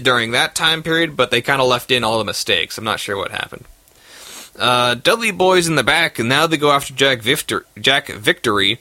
during 0.03 0.31
that 0.31 0.53
time 0.53 0.83
period, 0.83 1.15
but 1.15 1.31
they 1.31 1.41
kind 1.41 1.61
of 1.61 1.69
left 1.69 1.91
in 1.91 2.03
all 2.03 2.17
the 2.17 2.25
mistakes. 2.25 2.77
I'm 2.77 2.83
not 2.83 2.99
sure 2.99 3.15
what 3.15 3.31
happened. 3.31 3.63
Uh, 4.61 4.93
Dudley 4.93 5.31
Boy's 5.31 5.67
in 5.67 5.73
the 5.75 5.83
back, 5.83 6.19
and 6.19 6.29
now 6.29 6.45
they 6.45 6.55
go 6.55 6.71
after 6.71 6.93
Jack, 6.93 7.21
Victor- 7.21 7.65
Jack 7.79 8.09
Victory. 8.09 8.79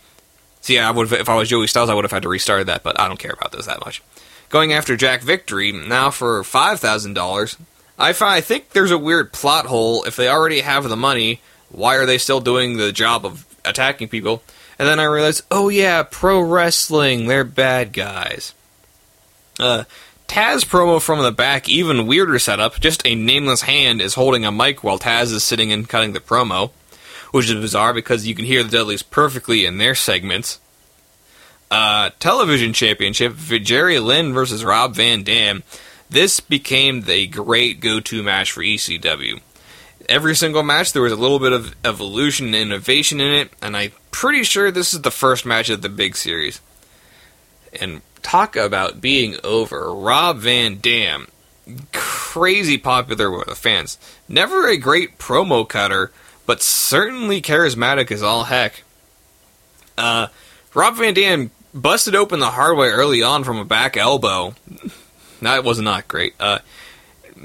See, 0.61 0.79
I 0.79 0.91
would 0.91 1.11
if 1.11 1.29
I 1.29 1.37
was 1.37 1.49
Joey 1.49 1.67
Styles, 1.69 1.89
I 1.89 1.95
would 1.95 2.05
have 2.05 2.13
had 2.13 2.23
to 2.25 2.29
restart 2.29 2.67
that, 2.67 2.83
but 2.83 3.01
I 3.01 3.09
don't 3.09 3.19
care 3.19 3.33
about 3.33 3.51
those 3.53 3.65
that 3.65 3.81
much. 3.81 4.03
Going 4.51 4.75
after 4.75 4.95
Jack 4.95 5.23
Victory 5.23 5.73
now 5.73 6.11
for 6.11 6.45
five 6.45 6.81
thousand 6.81 7.15
dollars. 7.15 7.57
I 7.99 8.15
I 8.21 8.41
think 8.43 8.71
there's 8.71 8.91
a 8.91 8.99
weird 8.99 9.33
plot 9.33 9.67
hole. 9.67 10.05
If 10.05 10.17
they 10.17 10.29
already 10.29 10.61
have 10.61 10.87
the 10.87 10.97
money, 10.97 11.41
why 11.71 11.97
are 11.97 12.07
they 12.07 12.19
still 12.19 12.41
doing 12.41 12.77
the 12.77 12.93
job 12.93 13.25
of 13.25 13.47
attacking 13.65 14.09
people? 14.09 14.43
And 14.79 14.87
then 14.87 15.01
I 15.01 15.05
realized, 15.05 15.45
oh 15.51 15.71
yeah, 15.71 16.03
pro 16.03 16.41
wrestling, 16.41 17.27
they're 17.27 17.45
bad 17.45 17.95
guys. 17.95 18.55
Uh, 19.59 19.85
Taz 20.31 20.65
promo 20.65 21.03
from 21.03 21.21
the 21.25 21.33
back, 21.33 21.69
even 21.69 22.07
weirder 22.07 22.39
setup. 22.39 22.79
Just 22.79 23.05
a 23.05 23.17
nameless 23.17 23.63
hand 23.63 24.01
is 24.01 24.15
holding 24.15 24.45
a 24.45 24.53
mic 24.53 24.85
while 24.85 24.97
Taz 24.97 25.33
is 25.33 25.43
sitting 25.43 25.73
and 25.73 25.89
cutting 25.89 26.13
the 26.13 26.21
promo, 26.21 26.71
which 27.33 27.51
is 27.51 27.55
bizarre 27.57 27.93
because 27.93 28.29
you 28.29 28.37
can 28.37 28.45
hear 28.45 28.63
the 28.63 28.71
Dudleys 28.71 29.03
perfectly 29.03 29.67
in 29.67 29.79
their 29.79 29.97
segments. 29.97 30.61
Uh, 31.69 32.11
television 32.21 32.73
championship, 32.73 33.37
Jerry 33.39 33.99
Lynn 33.99 34.33
versus 34.33 34.65
Rob 34.65 34.95
Van 34.95 35.25
Dam. 35.25 35.65
This 36.09 36.39
became 36.39 37.01
the 37.01 37.27
great 37.27 37.81
go-to 37.81 38.23
match 38.23 38.53
for 38.53 38.63
ECW 38.63 39.41
every 40.09 40.35
single 40.35 40.65
match 40.65 40.93
there 40.93 41.03
was 41.03 41.13
a 41.13 41.17
little 41.17 41.39
bit 41.39 41.53
of 41.53 41.75
evolution 41.85 42.47
and 42.47 42.57
innovation 42.57 43.21
in 43.21 43.33
it, 43.33 43.53
and 43.63 43.77
I'm 43.77 43.93
pretty 44.11 44.43
sure 44.43 44.71
this 44.71 44.93
is 44.93 45.03
the 45.03 45.11
first 45.11 45.47
match 45.47 45.71
of 45.71 45.83
the 45.83 45.89
big 45.89 46.17
series. 46.17 46.61
And 47.79 48.03
talk 48.23 48.57
about 48.57 49.01
being 49.01 49.37
over. 49.45 49.93
Rob 49.93 50.39
Van 50.39 50.77
Dam, 50.77 51.29
crazy 51.93 52.79
popular 52.79 53.31
with 53.31 53.49
the 53.49 53.55
fans. 53.55 53.99
Never 54.29 54.69
a 54.69 54.77
great 54.77 55.19
promo 55.19 55.69
cutter, 55.69 56.13
but 56.47 56.63
certainly 56.63 57.41
charismatic 57.41 58.11
as 58.11 58.23
all 58.23 58.45
heck. 58.45 58.83
Uh, 59.97 60.29
Rob 60.75 60.97
Van 60.97 61.15
Dam 61.15 61.51
busted 61.75 62.15
open 62.15 62.41
the 62.41 62.51
hard 62.51 62.77
way 62.77 62.89
early 62.89 63.23
on 63.23 63.45
from 63.45 63.59
a 63.59 63.65
back 63.65 63.97
elbow. 63.97 64.55
that 65.43 65.65
was 65.65 65.81
not 65.81 66.09
great. 66.09 66.35
Uh, 66.41 66.59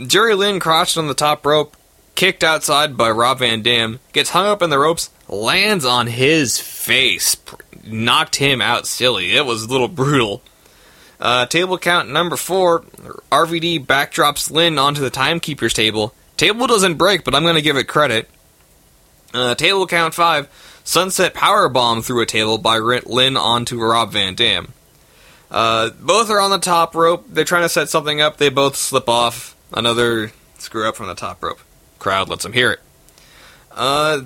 Jerry 0.08 0.36
Lynn 0.36 0.60
crouched 0.60 0.98
on 0.98 1.08
the 1.08 1.13
top 1.13 1.46
rope, 1.46 1.75
kicked 2.16 2.44
outside 2.44 2.98
by 2.98 3.12
Rob 3.12 3.40
Van 3.40 3.62
Dam, 3.62 4.00
gets 4.14 4.32
hung 4.32 4.48
up 4.48 4.62
in 4.62 4.70
the 4.70 4.80
ropes, 4.80 5.10
lands 5.28 5.86
on 5.86 6.08
his 6.08 6.60
face, 6.60 7.36
knocked 7.86 8.38
him 8.38 8.62
out 8.62 8.88
silly. 8.88 9.36
It 9.36 9.46
was 9.46 9.64
a 9.64 9.70
little 9.70 9.88
brutal. 9.88 10.42
Uh, 11.20 11.46
table 11.46 11.78
count 11.78 12.10
number 12.10 12.36
four, 12.36 12.82
RVD 13.32 13.86
backdrops 13.86 14.50
Lynn 14.50 14.80
onto 14.80 15.02
the 15.02 15.10
timekeeper's 15.10 15.74
table. 15.74 16.14
Table 16.38 16.68
doesn't 16.68 16.96
break, 16.96 17.24
but 17.24 17.36
I'm 17.36 17.44
going 17.44 17.56
to 17.56 17.62
give 17.62 17.78
it 17.78 17.88
credit. 17.88 18.30
Uh, 19.34 19.56
table 19.56 19.88
count 19.88 20.14
five, 20.14 20.50
sunset 20.84 21.34
power 21.34 21.70
bomb 21.70 22.02
through 22.02 22.22
a 22.22 22.26
table 22.26 22.58
by 22.58 22.78
Lynn 22.78 23.38
onto 23.38 23.82
Rob 23.82 24.12
Van 24.12 24.36
Dam. 24.36 24.74
Uh, 25.52 25.92
both 26.02 26.30
are 26.30 26.40
on 26.40 26.52
the 26.52 26.58
top 26.58 26.96
rope. 26.96 27.26
They're 27.30 27.46
trying 27.46 27.64
to 27.64 27.70
set 27.70 27.90
something 27.90 28.20
up. 28.20 28.38
They 28.38 28.50
both 28.50 28.76
slip 28.76 29.08
off. 29.08 29.56
Another 29.72 30.32
screw 30.58 30.88
up 30.88 30.96
from 30.96 31.08
the 31.08 31.16
top 31.16 31.44
rope 31.44 31.60
crowd 32.06 32.30
lets 32.30 32.44
them 32.44 32.54
hear 32.54 32.70
it. 32.70 32.80
Uh, 33.72 34.22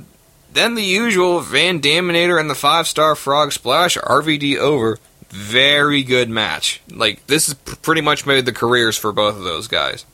then 0.51 0.75
the 0.75 0.83
usual 0.83 1.39
Van 1.39 1.79
Daminator 1.79 2.37
and 2.37 2.49
the 2.49 2.55
five 2.55 2.87
star 2.87 3.15
Frog 3.15 3.53
Splash 3.53 3.97
RVD 3.97 4.57
over. 4.57 4.99
Very 5.29 6.03
good 6.03 6.29
match. 6.29 6.81
Like, 6.89 7.25
this 7.27 7.45
has 7.45 7.53
pretty 7.53 8.01
much 8.01 8.25
made 8.25 8.45
the 8.45 8.51
careers 8.51 8.97
for 8.97 9.13
both 9.13 9.37
of 9.37 9.45
those 9.45 9.69
guys. 9.69 10.05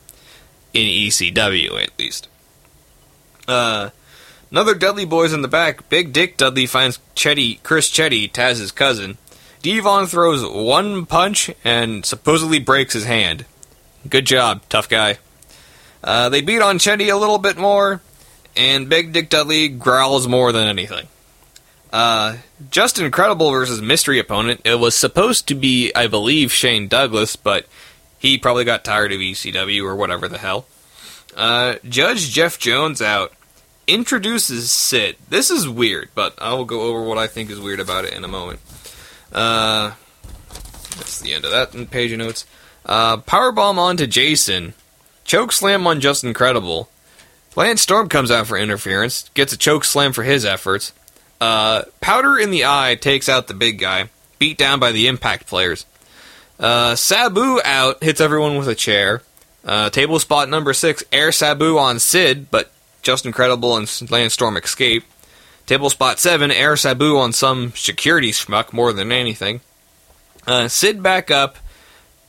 In 0.72 0.86
ECW, 0.86 1.82
at 1.82 1.98
least. 1.98 2.28
Uh, 3.48 3.90
another 4.52 4.76
Dudley 4.76 5.04
Boys 5.04 5.32
in 5.32 5.42
the 5.42 5.48
back. 5.48 5.88
Big 5.88 6.12
Dick 6.12 6.36
Dudley 6.36 6.66
finds 6.66 7.00
Chetti, 7.16 7.60
Chris 7.64 7.90
Chetti, 7.90 8.30
Taz's 8.30 8.70
cousin. 8.70 9.18
Devon 9.60 10.06
throws 10.06 10.46
one 10.46 11.04
punch 11.04 11.50
and 11.64 12.04
supposedly 12.04 12.60
breaks 12.60 12.92
his 12.92 13.06
hand. 13.06 13.44
Good 14.08 14.26
job, 14.26 14.62
tough 14.68 14.88
guy. 14.88 15.18
Uh, 16.06 16.28
they 16.28 16.40
beat 16.40 16.62
on 16.62 16.78
Chetti 16.78 17.12
a 17.12 17.16
little 17.16 17.38
bit 17.38 17.58
more, 17.58 18.00
and 18.56 18.88
Big 18.88 19.12
Dick 19.12 19.28
Dudley 19.28 19.68
growls 19.68 20.28
more 20.28 20.52
than 20.52 20.68
anything. 20.68 21.08
Uh, 21.92 22.36
Justin 22.70 23.10
Credible 23.10 23.50
versus 23.50 23.82
mystery 23.82 24.18
opponent. 24.18 24.60
It 24.64 24.78
was 24.78 24.94
supposed 24.94 25.48
to 25.48 25.54
be, 25.54 25.92
I 25.94 26.06
believe, 26.06 26.52
Shane 26.52 26.86
Douglas, 26.86 27.34
but 27.34 27.66
he 28.18 28.38
probably 28.38 28.64
got 28.64 28.84
tired 28.84 29.12
of 29.12 29.18
ECW 29.18 29.84
or 29.84 29.96
whatever 29.96 30.28
the 30.28 30.38
hell. 30.38 30.66
Uh, 31.36 31.76
Judge 31.88 32.30
Jeff 32.30 32.58
Jones 32.58 33.02
out 33.02 33.32
introduces 33.86 34.70
Sid. 34.70 35.16
This 35.28 35.50
is 35.50 35.68
weird, 35.68 36.10
but 36.14 36.34
I 36.40 36.54
will 36.54 36.64
go 36.64 36.82
over 36.82 37.02
what 37.02 37.18
I 37.18 37.26
think 37.26 37.50
is 37.50 37.60
weird 37.60 37.80
about 37.80 38.04
it 38.04 38.14
in 38.14 38.24
a 38.24 38.28
moment. 38.28 38.60
Uh, 39.32 39.92
that's 40.96 41.20
the 41.20 41.34
end 41.34 41.44
of 41.44 41.50
that 41.50 41.90
page 41.90 42.12
of 42.12 42.18
notes. 42.18 42.46
Uh, 42.84 43.16
powerbomb 43.18 43.76
onto 43.78 44.06
Jason. 44.06 44.74
Choke 45.26 45.50
slam 45.50 45.86
on 45.88 46.00
Justin 46.00 46.32
Credible. 46.32 46.88
Lance 47.56 47.82
Storm 47.82 48.08
comes 48.08 48.30
out 48.30 48.46
for 48.46 48.56
interference, 48.56 49.28
gets 49.34 49.52
a 49.52 49.56
choke 49.56 49.84
slam 49.84 50.12
for 50.12 50.22
his 50.22 50.44
efforts. 50.44 50.92
Uh, 51.40 51.82
Powder 52.00 52.38
in 52.38 52.50
the 52.50 52.64
Eye 52.64 52.96
takes 53.00 53.28
out 53.28 53.48
the 53.48 53.54
big 53.54 53.78
guy, 53.78 54.08
beat 54.38 54.56
down 54.56 54.78
by 54.78 54.92
the 54.92 55.08
Impact 55.08 55.46
players. 55.46 55.84
Uh, 56.60 56.94
Sabu 56.94 57.60
out, 57.64 58.02
hits 58.02 58.20
everyone 58.20 58.56
with 58.56 58.68
a 58.68 58.74
chair. 58.74 59.22
Uh, 59.64 59.90
table 59.90 60.20
spot 60.20 60.48
number 60.48 60.72
six, 60.72 61.02
Air 61.10 61.32
Sabu 61.32 61.76
on 61.76 61.98
Sid, 61.98 62.50
but 62.50 62.70
Justin 63.02 63.32
Credible 63.32 63.76
and 63.76 64.10
Lance 64.10 64.34
Storm 64.34 64.56
escape. 64.56 65.04
Table 65.66 65.90
spot 65.90 66.20
seven, 66.20 66.52
Air 66.52 66.76
Sabu 66.76 67.16
on 67.16 67.32
some 67.32 67.72
security 67.74 68.30
schmuck 68.30 68.72
more 68.72 68.92
than 68.92 69.10
anything. 69.10 69.60
Uh, 70.46 70.68
Sid 70.68 71.02
back 71.02 71.32
up, 71.32 71.56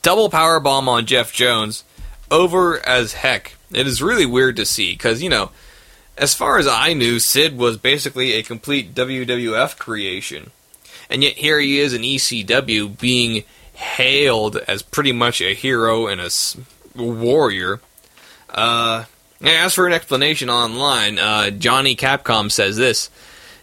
double 0.02 0.30
power 0.30 0.60
bomb 0.60 0.90
on 0.90 1.06
Jeff 1.06 1.32
Jones 1.32 1.84
over 2.32 2.86
as 2.86 3.14
heck. 3.14 3.56
It 3.72 3.88
is 3.88 4.02
really 4.02 4.26
weird 4.26 4.56
to 4.58 4.66
see 4.66 4.94
because 4.94 5.22
you 5.22 5.30
know, 5.30 5.52
as 6.18 6.34
far 6.34 6.58
as 6.58 6.68
I 6.68 6.94
knew, 6.94 7.20
Sid 7.20 7.58
was 7.58 7.78
basically 7.78 8.34
a 8.34 8.44
complete 8.44 8.94
WWF 8.96 9.78
creation, 9.78 10.52
and 11.10 11.24
yet 11.24 11.34
here 11.34 11.60
he 11.60 11.80
is 11.80 11.94
in 11.94 12.02
ECW 12.02 13.00
being 13.00 13.44
hailed 13.74 14.58
as 14.68 14.82
pretty 14.82 15.12
much 15.12 15.42
a 15.42 15.54
hero 15.54 16.08
and 16.08 16.22
a 16.22 16.30
warrior. 16.96 17.80
Uh, 18.50 19.06
as 19.42 19.74
for 19.74 19.86
an 19.86 19.94
explanation 19.94 20.50
online, 20.50 21.20
uh, 21.20 21.52
Johnny 21.52 21.96
Capcom 21.96 22.52
says 22.52 22.78
this. 22.78 23.10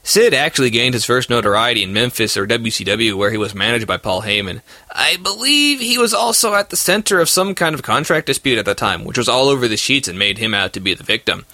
Sid 0.06 0.34
actually 0.34 0.68
gained 0.68 0.92
his 0.92 1.06
first 1.06 1.30
notoriety 1.30 1.82
in 1.82 1.94
Memphis 1.94 2.36
or 2.36 2.46
WCW, 2.46 3.14
where 3.14 3.30
he 3.30 3.38
was 3.38 3.54
managed 3.54 3.86
by 3.86 3.96
Paul 3.96 4.20
Heyman. 4.20 4.60
I 4.94 5.16
believe 5.16 5.80
he 5.80 5.96
was 5.96 6.12
also 6.12 6.54
at 6.54 6.68
the 6.68 6.76
center 6.76 7.20
of 7.20 7.30
some 7.30 7.54
kind 7.54 7.74
of 7.74 7.82
contract 7.82 8.26
dispute 8.26 8.58
at 8.58 8.66
the 8.66 8.74
time, 8.74 9.04
which 9.04 9.16
was 9.16 9.30
all 9.30 9.48
over 9.48 9.66
the 9.66 9.78
sheets 9.78 10.06
and 10.06 10.18
made 10.18 10.36
him 10.36 10.52
out 10.52 10.74
to 10.74 10.80
be 10.80 10.92
the 10.92 11.02
victim. 11.02 11.46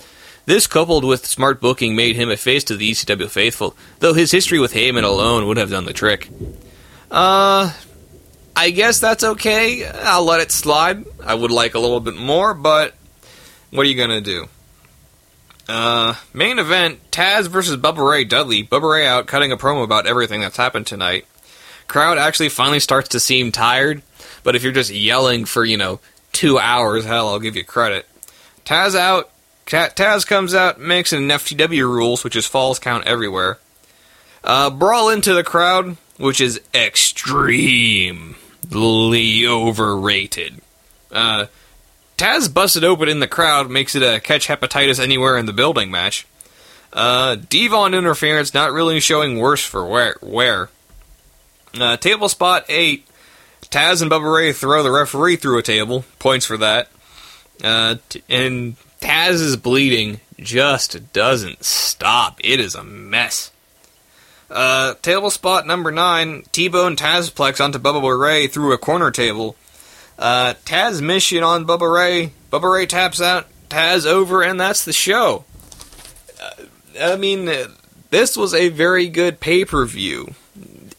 This, 0.46 0.66
coupled 0.66 1.04
with 1.04 1.26
smart 1.26 1.60
booking, 1.60 1.94
made 1.94 2.16
him 2.16 2.28
a 2.28 2.36
face 2.36 2.64
to 2.64 2.76
the 2.76 2.90
ECW 2.90 3.30
faithful, 3.30 3.76
though 4.00 4.14
his 4.14 4.32
history 4.32 4.58
with 4.58 4.74
Heyman 4.74 5.04
alone 5.04 5.46
would 5.46 5.56
have 5.56 5.70
done 5.70 5.84
the 5.84 5.92
trick. 5.92 6.28
Uh, 7.08 7.72
I 8.56 8.70
guess 8.70 8.98
that's 8.98 9.22
okay. 9.22 9.88
I'll 9.88 10.24
let 10.24 10.40
it 10.40 10.50
slide. 10.50 11.04
I 11.24 11.34
would 11.34 11.52
like 11.52 11.74
a 11.74 11.78
little 11.78 12.00
bit 12.00 12.16
more, 12.16 12.52
but 12.52 12.94
what 13.70 13.86
are 13.86 13.88
you 13.88 13.96
gonna 13.96 14.20
do? 14.20 14.48
Uh, 15.70 16.16
main 16.34 16.58
event 16.58 16.98
Taz 17.12 17.46
versus 17.46 17.76
Bubba 17.76 18.04
Ray 18.04 18.24
Dudley. 18.24 18.64
Bubba 18.64 18.90
Ray 18.90 19.06
out 19.06 19.28
cutting 19.28 19.52
a 19.52 19.56
promo 19.56 19.84
about 19.84 20.04
everything 20.04 20.40
that's 20.40 20.56
happened 20.56 20.88
tonight. 20.88 21.26
Crowd 21.86 22.18
actually 22.18 22.48
finally 22.48 22.80
starts 22.80 23.10
to 23.10 23.20
seem 23.20 23.52
tired, 23.52 24.02
but 24.42 24.56
if 24.56 24.64
you're 24.64 24.72
just 24.72 24.90
yelling 24.90 25.44
for, 25.44 25.64
you 25.64 25.76
know, 25.76 26.00
two 26.32 26.58
hours, 26.58 27.04
hell, 27.04 27.28
I'll 27.28 27.38
give 27.38 27.54
you 27.54 27.62
credit. 27.62 28.08
Taz 28.64 28.96
out, 28.96 29.30
Taz 29.64 30.26
comes 30.26 30.56
out, 30.56 30.80
makes 30.80 31.12
an 31.12 31.28
FTW 31.28 31.82
rules, 31.82 32.24
which 32.24 32.34
is 32.34 32.46
falls 32.46 32.80
count 32.80 33.06
everywhere. 33.06 33.60
Uh, 34.42 34.70
brawl 34.70 35.08
into 35.08 35.34
the 35.34 35.44
crowd, 35.44 35.96
which 36.16 36.40
is 36.40 36.60
extremely 36.74 38.26
overrated. 39.46 40.60
Uh, 41.12 41.46
Taz 42.20 42.52
busted 42.52 42.84
open 42.84 43.08
in 43.08 43.20
the 43.20 43.26
crowd, 43.26 43.70
makes 43.70 43.94
it 43.94 44.02
a 44.02 44.20
catch 44.20 44.46
hepatitis 44.46 45.00
anywhere 45.00 45.38
in 45.38 45.46
the 45.46 45.54
building 45.54 45.90
match. 45.90 46.26
Uh, 46.92 47.36
Devon 47.36 47.94
interference, 47.94 48.52
not 48.52 48.72
really 48.72 49.00
showing 49.00 49.38
worse 49.38 49.64
for 49.64 49.86
where. 49.86 50.16
where. 50.20 50.68
Uh, 51.72 51.96
table 51.96 52.28
spot 52.28 52.66
8, 52.68 53.06
Taz 53.70 54.02
and 54.02 54.10
Bubba 54.10 54.36
Ray 54.36 54.52
throw 54.52 54.82
the 54.82 54.90
referee 54.90 55.36
through 55.36 55.60
a 55.60 55.62
table, 55.62 56.04
points 56.18 56.44
for 56.44 56.58
that. 56.58 56.90
Uh, 57.64 57.94
t- 58.10 58.22
and 58.28 58.76
Taz's 59.00 59.56
bleeding 59.56 60.20
just 60.38 61.14
doesn't 61.14 61.64
stop. 61.64 62.38
It 62.44 62.60
is 62.60 62.74
a 62.74 62.84
mess. 62.84 63.50
Uh, 64.50 64.92
table 65.00 65.30
spot 65.30 65.66
number 65.66 65.90
9, 65.90 66.44
T-Bone 66.52 66.96
Tazplex 66.96 67.64
onto 67.64 67.78
Bubba 67.78 68.20
Ray 68.20 68.46
through 68.46 68.74
a 68.74 68.78
corner 68.78 69.10
table. 69.10 69.56
Uh, 70.20 70.52
Taz 70.66 71.00
mission 71.00 71.42
on 71.42 71.66
Bubba 71.66 71.92
Ray. 71.92 72.32
Bubba 72.52 72.74
Ray 72.74 72.86
taps 72.86 73.22
out, 73.22 73.46
Taz 73.70 74.06
over, 74.06 74.42
and 74.42 74.60
that's 74.60 74.84
the 74.84 74.92
show. 74.92 75.46
Uh, 76.40 76.64
I 77.00 77.16
mean, 77.16 77.50
this 78.10 78.36
was 78.36 78.52
a 78.52 78.68
very 78.68 79.08
good 79.08 79.40
pay 79.40 79.64
per 79.64 79.86
view, 79.86 80.34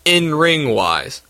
in 0.04 0.34
ring 0.34 0.70
wise. 0.70 1.22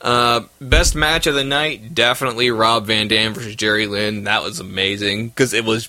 Uh, 0.00 0.42
best 0.60 0.94
match 0.94 1.26
of 1.26 1.34
the 1.34 1.44
night, 1.44 1.94
definitely 1.94 2.50
Rob 2.50 2.86
Van 2.86 3.08
Dam 3.08 3.32
versus 3.32 3.56
Jerry 3.56 3.86
Lynn. 3.86 4.24
That 4.24 4.42
was 4.42 4.60
amazing 4.60 5.28
because 5.28 5.52
it 5.52 5.64
was 5.64 5.88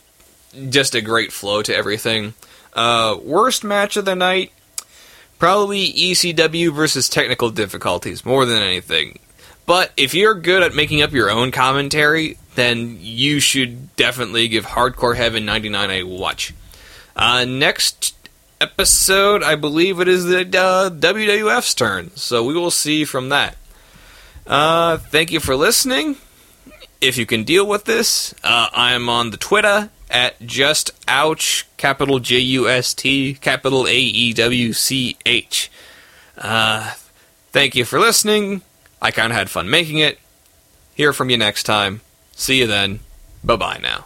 just 0.70 0.96
a 0.96 1.02
great 1.02 1.34
flow 1.34 1.62
to 1.64 1.76
everything. 1.76 2.34
Uh, 2.74 3.18
worst 3.22 3.64
match 3.64 3.98
of 3.98 4.06
the 4.06 4.16
night, 4.16 4.52
probably 5.40 5.92
ECW 5.92 6.74
versus 6.74 7.10
Technical 7.10 7.50
Difficulties 7.50 8.24
more 8.24 8.46
than 8.46 8.62
anything. 8.62 9.20
But 9.68 9.92
if 9.98 10.16
you're 10.16 10.34
good 10.34 10.64
at 10.64 10.74
making 10.74 11.02
up 11.04 11.12
your 11.12 11.30
own 11.30 11.52
commentary, 11.52 12.38
then 12.56 12.98
you 13.02 13.40
should 13.42 13.96
definitely 13.98 14.48
give 14.48 14.66
Hardcore 14.66 15.16
Heaven 15.16 15.46
99 15.46 15.92
a 15.92 16.04
watch. 16.04 16.54
Uh, 17.16 17.46
next 17.46 18.16
episode, 18.62 19.44
I 19.44 19.56
believe 19.56 20.00
it 20.00 20.08
is 20.08 20.26
the 20.26 20.40
uh, 20.40 20.90
WWF's 20.90 21.76
turn, 21.76 22.16
so 22.16 22.44
we 22.46 22.54
will 22.54 22.72
see 22.72 23.04
from 23.04 23.28
that. 23.30 23.58
Uh, 24.48 24.98
thank 24.98 25.32
you 25.32 25.42
for 25.42 25.56
listening. 25.56 26.16
If 27.02 27.18
you 27.18 27.26
can 27.26 27.44
deal 27.44 27.68
with 27.68 27.84
this, 27.84 28.34
uh, 28.46 28.70
I 28.74 28.94
am 28.94 29.10
on 29.10 29.32
the 29.32 29.38
Twitter 29.38 29.90
at 30.10 30.40
just 30.40 30.92
ouch 31.10 31.68
capital 31.76 32.20
J 32.20 32.40
U 32.40 32.70
S 32.70 32.94
T 32.94 33.34
capital 33.34 33.86
A 33.86 33.94
E 33.96 34.32
W 34.34 34.72
C 34.72 35.18
H. 35.26 35.70
Uh, 36.38 36.94
thank 37.52 37.76
you 37.76 37.84
for 37.84 38.00
listening. 38.00 38.62
I 39.01 39.12
kind 39.12 39.32
of 39.32 39.38
had 39.38 39.50
fun 39.50 39.70
making 39.70 40.00
it. 40.00 40.20
Hear 40.96 41.13
from 41.13 41.30
you 41.30 41.38
next 41.38 41.63
time. 41.63 42.01
See 42.32 42.60
you 42.60 42.68
then. 42.68 43.00
Bye 43.44 43.56
bye 43.56 43.80
now. 43.82 44.06